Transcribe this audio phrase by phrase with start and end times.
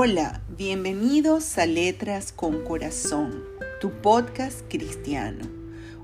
[0.00, 3.42] Hola, bienvenidos a Letras con Corazón,
[3.80, 5.44] tu podcast cristiano.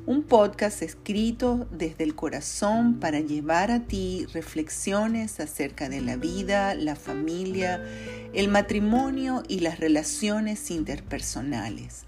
[0.05, 6.75] Un podcast escrito desde el corazón para llevar a ti reflexiones acerca de la vida,
[6.75, 7.85] la familia,
[8.33, 12.03] el matrimonio y las relaciones interpersonales.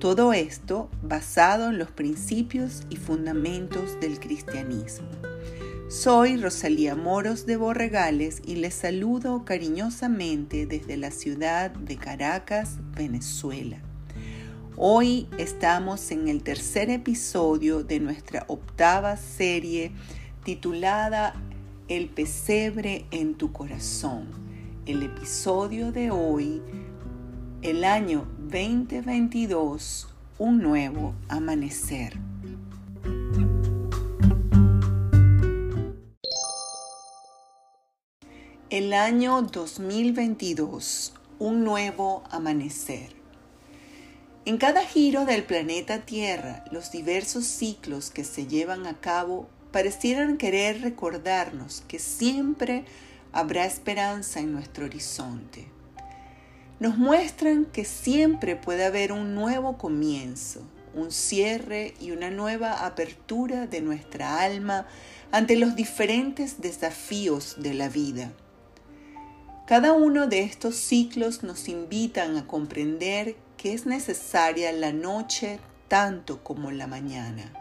[0.00, 5.06] Todo esto basado en los principios y fundamentos del cristianismo.
[5.88, 13.78] Soy Rosalía Moros de Borregales y les saludo cariñosamente desde la ciudad de Caracas, Venezuela.
[14.76, 19.92] Hoy estamos en el tercer episodio de nuestra octava serie
[20.44, 21.34] titulada
[21.88, 24.26] El pesebre en tu corazón.
[24.84, 26.60] El episodio de hoy,
[27.62, 32.27] el año 2022, un nuevo amanecer.
[38.78, 43.08] El año 2022, un nuevo amanecer.
[44.44, 50.36] En cada giro del planeta Tierra, los diversos ciclos que se llevan a cabo parecieran
[50.36, 52.84] querer recordarnos que siempre
[53.32, 55.66] habrá esperanza en nuestro horizonte.
[56.78, 60.62] Nos muestran que siempre puede haber un nuevo comienzo,
[60.94, 64.86] un cierre y una nueva apertura de nuestra alma
[65.32, 68.30] ante los diferentes desafíos de la vida.
[69.68, 76.42] Cada uno de estos ciclos nos invitan a comprender que es necesaria la noche tanto
[76.42, 77.52] como la mañana,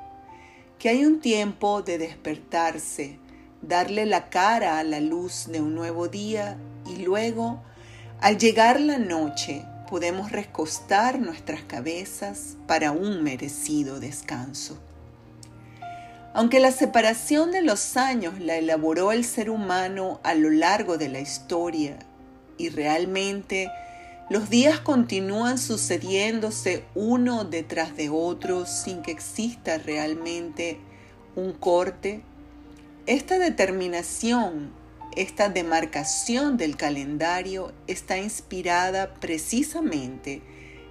[0.79, 3.19] que hay un tiempo de despertarse,
[3.61, 7.61] darle la cara a la luz de un nuevo día y luego,
[8.21, 14.79] al llegar la noche, podemos recostar nuestras cabezas para un merecido descanso.
[16.37, 21.09] Aunque la separación de los años la elaboró el ser humano a lo largo de
[21.09, 21.97] la historia
[22.59, 23.71] y realmente
[24.29, 30.77] los días continúan sucediéndose uno detrás de otro sin que exista realmente
[31.35, 32.21] un corte,
[33.07, 34.71] esta determinación,
[35.15, 40.43] esta demarcación del calendario está inspirada precisamente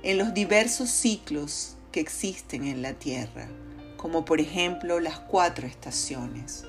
[0.03, 3.47] en los diversos ciclos que existen en la Tierra
[3.97, 6.65] como por ejemplo las cuatro estaciones.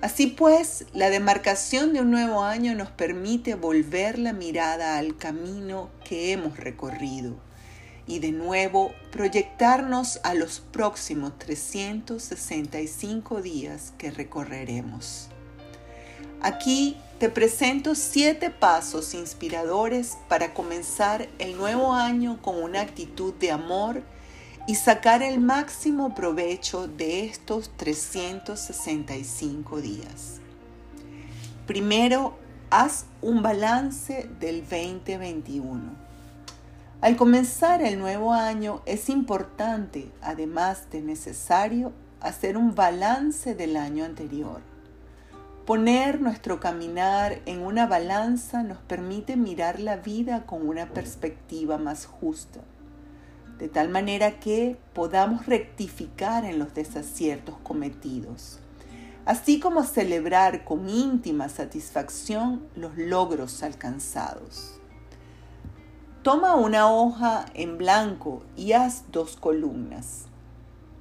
[0.00, 5.90] Así pues, la demarcación de un nuevo año nos permite volver la mirada al camino
[6.04, 7.36] que hemos recorrido
[8.06, 15.28] y de nuevo proyectarnos a los próximos 365 días que recorreremos.
[16.40, 23.52] Aquí te presento siete pasos inspiradores para comenzar el nuevo año con una actitud de
[23.52, 24.02] amor
[24.66, 30.40] y sacar el máximo provecho de estos 365 días.
[31.66, 32.38] Primero,
[32.70, 36.00] haz un balance del 2021.
[37.00, 44.04] Al comenzar el nuevo año es importante, además de necesario, hacer un balance del año
[44.04, 44.60] anterior.
[45.66, 52.06] Poner nuestro caminar en una balanza nos permite mirar la vida con una perspectiva más
[52.06, 52.60] justa
[53.58, 58.58] de tal manera que podamos rectificar en los desaciertos cometidos,
[59.24, 64.80] así como celebrar con íntima satisfacción los logros alcanzados.
[66.22, 70.26] Toma una hoja en blanco y haz dos columnas.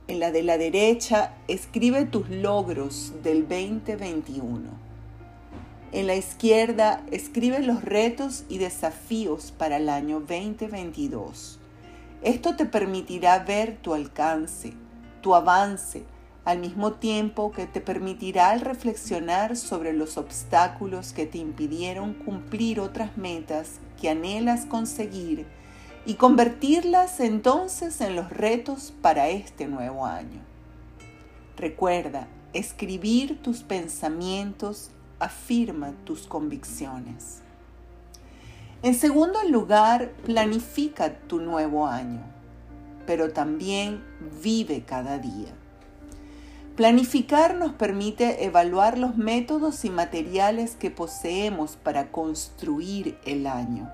[0.07, 4.69] En la de la derecha escribe tus logros del 2021.
[5.93, 11.60] En la izquierda escribe los retos y desafíos para el año 2022
[12.21, 14.73] esto te permitirá ver tu alcance,
[15.21, 16.05] tu avance,
[16.45, 23.15] al mismo tiempo que te permitirá reflexionar sobre los obstáculos que te impidieron cumplir otras
[23.17, 25.45] metas que anhelas conseguir
[26.05, 30.41] y convertirlas entonces en los retos para este nuevo año.
[31.57, 34.89] Recuerda, escribir tus pensamientos
[35.19, 37.43] afirma tus convicciones.
[38.83, 42.23] En segundo lugar, planifica tu nuevo año,
[43.05, 44.03] pero también
[44.41, 45.49] vive cada día.
[46.75, 53.87] Planificar nos permite evaluar los métodos y materiales que poseemos para construir el año.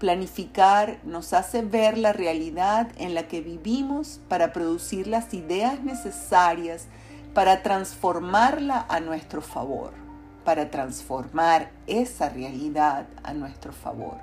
[0.00, 6.88] Planificar nos hace ver la realidad en la que vivimos para producir las ideas necesarias
[7.34, 10.01] para transformarla a nuestro favor
[10.44, 14.18] para transformar esa realidad a nuestro favor.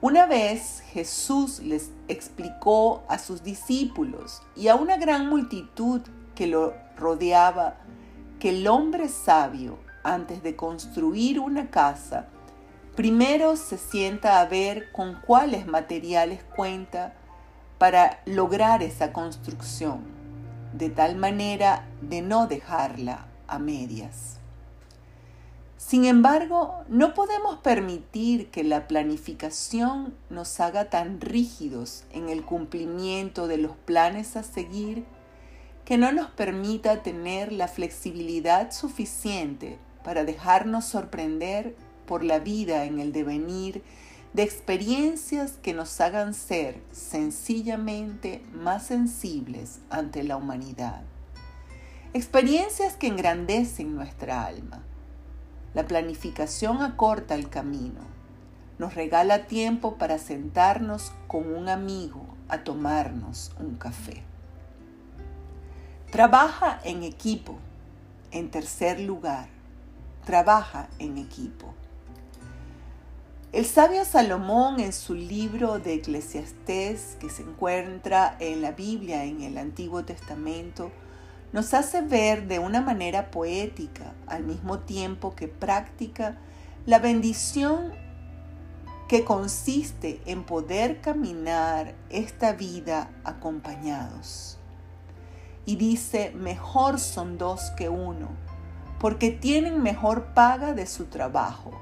[0.00, 6.00] Una vez Jesús les explicó a sus discípulos y a una gran multitud
[6.34, 7.76] que lo rodeaba
[8.38, 12.28] que el hombre sabio, antes de construir una casa,
[12.96, 17.12] primero se sienta a ver con cuáles materiales cuenta
[17.76, 20.00] para lograr esa construcción,
[20.72, 24.39] de tal manera de no dejarla a medias.
[25.80, 33.48] Sin embargo, no podemos permitir que la planificación nos haga tan rígidos en el cumplimiento
[33.48, 35.04] de los planes a seguir
[35.86, 41.74] que no nos permita tener la flexibilidad suficiente para dejarnos sorprender
[42.06, 43.82] por la vida en el devenir
[44.34, 51.02] de experiencias que nos hagan ser sencillamente más sensibles ante la humanidad.
[52.12, 54.84] Experiencias que engrandecen nuestra alma.
[55.72, 58.00] La planificación acorta el camino.
[58.78, 64.24] Nos regala tiempo para sentarnos con un amigo a tomarnos un café.
[66.10, 67.58] Trabaja en equipo.
[68.32, 69.48] En tercer lugar,
[70.24, 71.74] trabaja en equipo.
[73.52, 79.42] El sabio Salomón en su libro de Eclesiastés, que se encuentra en la Biblia, en
[79.42, 80.92] el Antiguo Testamento,
[81.52, 86.36] nos hace ver de una manera poética, al mismo tiempo que práctica,
[86.86, 87.92] la bendición
[89.08, 94.58] que consiste en poder caminar esta vida acompañados.
[95.66, 98.28] Y dice, mejor son dos que uno,
[99.00, 101.72] porque tienen mejor paga de su trabajo,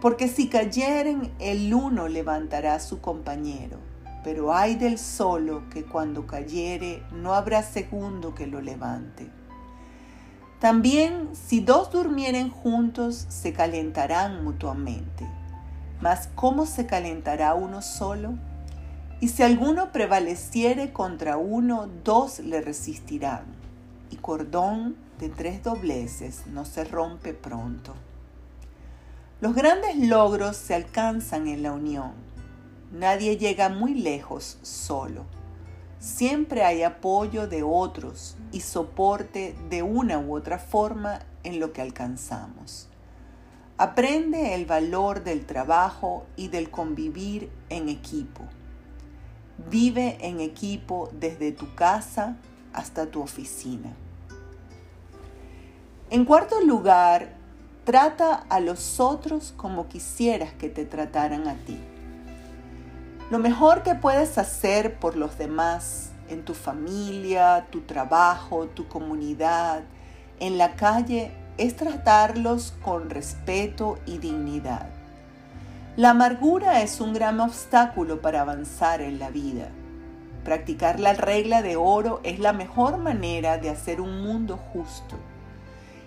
[0.00, 3.78] porque si cayeren el uno levantará a su compañero,
[4.26, 9.30] pero hay del solo que cuando cayere no habrá segundo que lo levante.
[10.58, 15.24] También si dos durmieren juntos se calentarán mutuamente,
[16.00, 18.34] mas ¿cómo se calentará uno solo?
[19.20, 23.44] Y si alguno prevaleciere contra uno, dos le resistirán,
[24.10, 27.94] y cordón de tres dobleces no se rompe pronto.
[29.40, 32.25] Los grandes logros se alcanzan en la unión.
[32.92, 35.24] Nadie llega muy lejos solo.
[35.98, 41.82] Siempre hay apoyo de otros y soporte de una u otra forma en lo que
[41.82, 42.88] alcanzamos.
[43.78, 48.42] Aprende el valor del trabajo y del convivir en equipo.
[49.70, 52.36] Vive en equipo desde tu casa
[52.72, 53.94] hasta tu oficina.
[56.08, 57.34] En cuarto lugar,
[57.84, 61.78] trata a los otros como quisieras que te trataran a ti.
[63.28, 69.82] Lo mejor que puedes hacer por los demás, en tu familia, tu trabajo, tu comunidad,
[70.38, 74.90] en la calle, es tratarlos con respeto y dignidad.
[75.96, 79.70] La amargura es un gran obstáculo para avanzar en la vida.
[80.44, 85.16] Practicar la regla de oro es la mejor manera de hacer un mundo justo.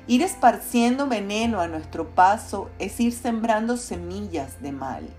[0.07, 5.10] Ir esparciendo veneno a nuestro paso es ir sembrando semillas de mal.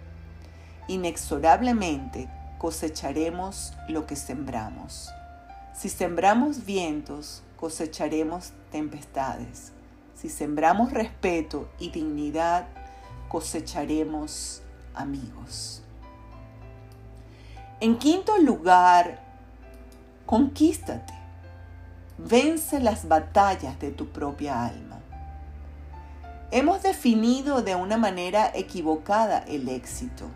[0.90, 2.28] Inexorablemente
[2.58, 5.08] cosecharemos lo que sembramos.
[5.72, 9.70] Si sembramos vientos, cosecharemos tempestades.
[10.16, 12.66] Si sembramos respeto y dignidad,
[13.28, 15.80] cosecharemos amigos.
[17.78, 19.22] En quinto lugar,
[20.26, 21.14] conquístate.
[22.18, 24.98] Vence las batallas de tu propia alma.
[26.50, 30.28] Hemos definido de una manera equivocada el éxito.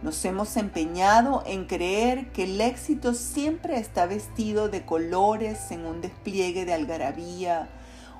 [0.00, 6.00] Nos hemos empeñado en creer que el éxito siempre está vestido de colores en un
[6.00, 7.68] despliegue de algarabía,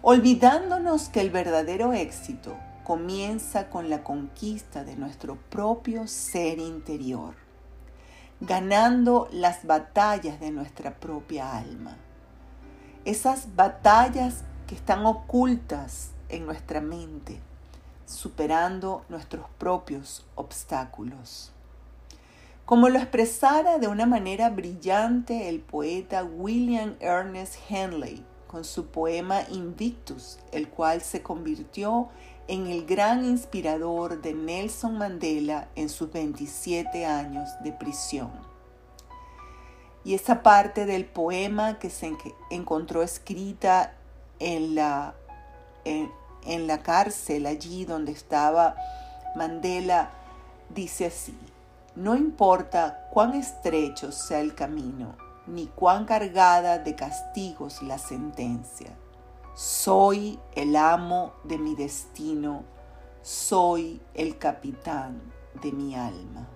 [0.02, 7.34] olvidándonos que el verdadero éxito comienza con la conquista de nuestro propio ser interior,
[8.40, 11.96] ganando las batallas de nuestra propia alma.
[13.04, 17.40] Esas batallas que están ocultas en nuestra mente,
[18.04, 21.52] superando nuestros propios obstáculos.
[22.68, 29.40] Como lo expresara de una manera brillante el poeta William Ernest Henley con su poema
[29.50, 32.10] Invictus, el cual se convirtió
[32.46, 38.32] en el gran inspirador de Nelson Mandela en sus 27 años de prisión.
[40.04, 42.12] Y esa parte del poema que se
[42.50, 43.94] encontró escrita
[44.40, 45.14] en la,
[45.86, 46.12] en,
[46.44, 48.76] en la cárcel, allí donde estaba
[49.36, 50.10] Mandela,
[50.68, 51.34] dice así,
[51.98, 58.96] no importa cuán estrecho sea el camino, ni cuán cargada de castigos la sentencia
[59.58, 62.62] soy el amo de mi destino,
[63.22, 65.20] soy el capitán
[65.60, 66.46] de mi alma.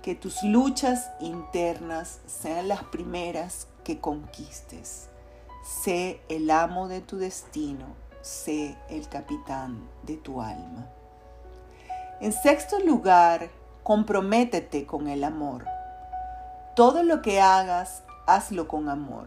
[0.00, 5.10] Que tus luchas internas sean las primeras que conquistes.
[5.62, 7.84] Sé el amo de tu destino,
[8.22, 10.88] sé el capitán de tu alma.
[12.22, 13.50] En sexto lugar,
[13.82, 15.66] comprométete con el amor.
[16.76, 19.26] Todo lo que hagas, hazlo con amor,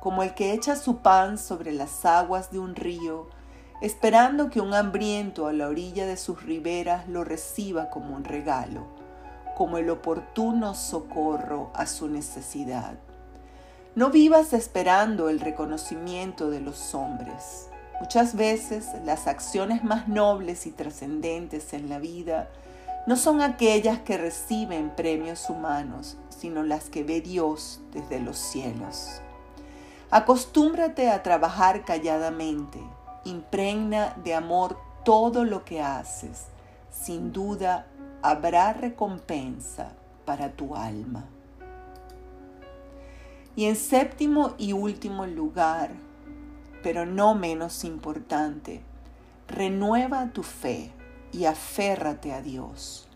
[0.00, 3.28] como el que echa su pan sobre las aguas de un río,
[3.80, 8.86] esperando que un hambriento a la orilla de sus riberas lo reciba como un regalo,
[9.56, 12.98] como el oportuno socorro a su necesidad.
[13.94, 17.70] No vivas esperando el reconocimiento de los hombres.
[18.00, 22.50] Muchas veces las acciones más nobles y trascendentes en la vida
[23.06, 29.20] no son aquellas que reciben premios humanos, sino las que ve Dios desde los cielos.
[30.10, 32.80] Acostúmbrate a trabajar calladamente,
[33.24, 36.46] impregna de amor todo lo que haces.
[36.90, 37.86] Sin duda
[38.22, 39.92] habrá recompensa
[40.24, 41.26] para tu alma.
[43.54, 45.90] Y en séptimo y último lugar,
[46.82, 48.82] pero no menos importante,
[49.46, 50.90] renueva tu fe
[51.34, 53.08] y aférrate a Dios.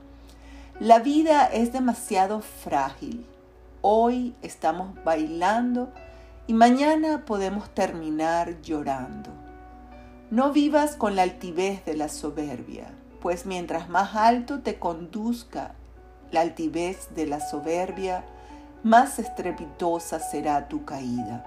[0.81, 3.27] La vida es demasiado frágil.
[3.81, 5.91] Hoy estamos bailando
[6.47, 9.31] y mañana podemos terminar llorando.
[10.31, 15.75] No vivas con la altivez de la soberbia, pues mientras más alto te conduzca
[16.31, 18.25] la altivez de la soberbia,
[18.83, 21.45] más estrepitosa será tu caída.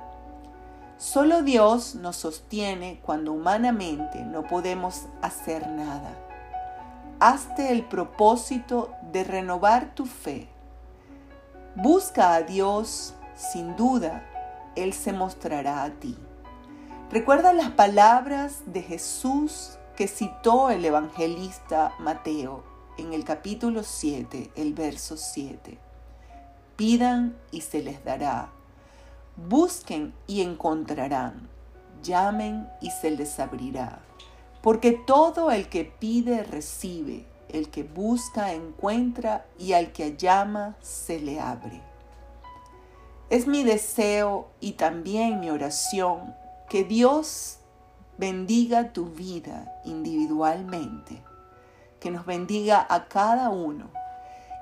[0.98, 6.31] Solo Dios nos sostiene cuando humanamente no podemos hacer nada.
[7.24, 10.48] Hazte el propósito de renovar tu fe.
[11.76, 14.26] Busca a Dios, sin duda,
[14.76, 16.18] Él se mostrará a ti.
[17.12, 22.64] Recuerda las palabras de Jesús que citó el evangelista Mateo
[22.98, 25.78] en el capítulo 7, el verso 7.
[26.76, 28.50] Pidan y se les dará.
[29.36, 31.48] Busquen y encontrarán.
[32.02, 34.00] Llamen y se les abrirá.
[34.62, 41.20] Porque todo el que pide recibe, el que busca encuentra y al que llama se
[41.20, 41.82] le abre.
[43.30, 46.36] Es mi deseo y también mi oración
[46.70, 47.60] que Dios
[48.18, 51.22] bendiga tu vida individualmente,
[52.00, 53.90] que nos bendiga a cada uno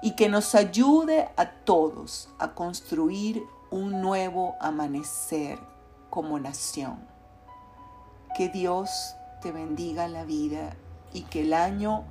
[0.01, 5.59] y que nos ayude a todos a construir un nuevo amanecer
[6.09, 6.99] como nación.
[8.37, 10.75] Que Dios te bendiga la vida
[11.13, 12.03] y que el año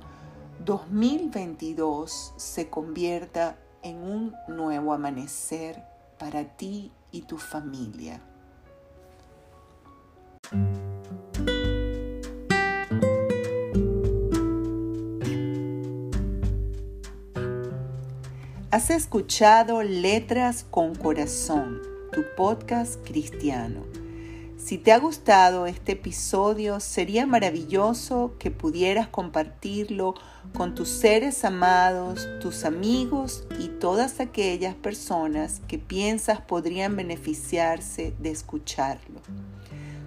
[0.65, 5.83] 2022 se convierta en un nuevo amanecer
[6.17, 8.21] para ti y tu familia.
[18.71, 21.81] Has escuchado Letras con Corazón,
[22.11, 23.98] tu podcast cristiano.
[24.59, 30.15] Si te ha gustado este episodio, sería maravilloso que pudieras compartirlo
[30.53, 38.31] con tus seres amados, tus amigos y todas aquellas personas que piensas podrían beneficiarse de
[38.31, 39.21] escucharlo.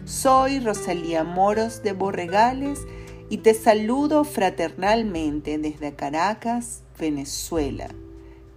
[0.05, 2.79] Soy Rosalía Moros de Borregales
[3.31, 7.89] y te saludo fraternalmente desde Caracas, Venezuela.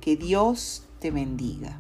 [0.02, 1.80] Que Dios te bendiga.